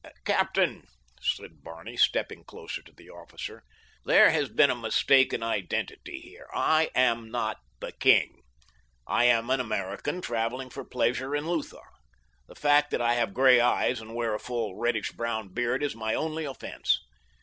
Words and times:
"Captain," 0.25 0.81
said 1.21 1.61
Barney, 1.63 1.95
stepping 1.95 2.43
closer 2.43 2.81
to 2.81 2.91
the 2.91 3.07
officer, 3.11 3.61
"there 4.03 4.31
has 4.31 4.49
been 4.49 4.71
a 4.71 4.75
mistake 4.75 5.31
in 5.31 5.43
identity 5.43 6.19
here. 6.21 6.47
I 6.55 6.89
am 6.95 7.29
not 7.29 7.57
the 7.81 7.91
king. 7.91 8.41
I 9.05 9.25
am 9.25 9.51
an 9.51 9.59
American 9.59 10.19
traveling 10.19 10.71
for 10.71 10.83
pleasure 10.83 11.35
in 11.35 11.45
Lutha. 11.47 11.83
The 12.47 12.55
fact 12.55 12.89
that 12.89 13.01
I 13.03 13.13
have 13.13 13.35
gray 13.35 13.59
eyes 13.59 14.01
and 14.01 14.15
wear 14.15 14.33
a 14.33 14.39
full 14.39 14.75
reddish 14.75 15.11
brown 15.11 15.49
beard 15.49 15.83
is 15.83 15.95
my 15.95 16.15
only 16.15 16.45
offense. 16.45 16.99